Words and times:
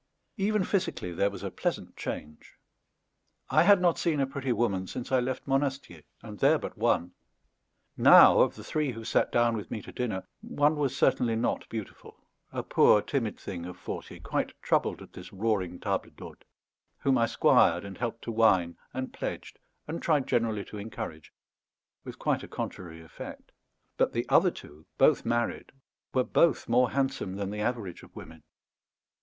Even 0.37 0.63
physically 0.63 1.11
there 1.13 1.29
was 1.29 1.43
a 1.43 1.51
pleasant 1.51 1.95
change. 1.95 2.57
I 3.51 3.61
had 3.61 3.79
not 3.79 3.99
seen 3.99 4.19
a 4.19 4.25
pretty 4.25 4.51
woman 4.51 4.87
since 4.87 5.11
I 5.11 5.19
left 5.19 5.45
Monastier, 5.47 6.01
and 6.23 6.39
there 6.39 6.57
but 6.57 6.75
one. 6.75 7.11
Now 7.95 8.39
of 8.39 8.55
the 8.55 8.63
three 8.63 8.93
who 8.93 9.03
sat 9.05 9.31
down 9.31 9.55
with 9.55 9.69
me 9.69 9.79
to 9.83 9.91
dinner, 9.91 10.23
one 10.41 10.75
was 10.75 10.97
certainly 10.97 11.35
not 11.35 11.69
beautiful 11.69 12.17
a 12.51 12.63
poor 12.63 13.03
timid 13.03 13.39
thing 13.39 13.67
of 13.67 13.77
forty, 13.77 14.19
quite 14.19 14.59
troubled 14.63 15.03
at 15.03 15.13
this 15.13 15.31
roaring 15.31 15.79
table 15.79 16.09
d'hôte, 16.09 16.41
whom 17.01 17.15
I 17.19 17.27
squired 17.27 17.85
and 17.85 17.95
helped 17.99 18.23
to 18.23 18.31
wine, 18.31 18.77
and 18.95 19.13
pledged 19.13 19.59
and 19.87 20.01
tried 20.01 20.25
generally 20.25 20.65
to 20.65 20.79
encourage, 20.79 21.31
with 22.03 22.17
quite 22.17 22.41
a 22.41 22.47
contrary 22.47 23.01
effect; 23.03 23.51
but 23.97 24.13
the 24.13 24.25
other 24.29 24.49
two, 24.49 24.87
both 24.97 25.25
married, 25.25 25.71
were 26.11 26.23
both 26.23 26.67
more 26.67 26.89
handsome 26.89 27.35
than 27.35 27.51
the 27.51 27.61
average 27.61 28.01
of 28.01 28.15
women. 28.15 28.41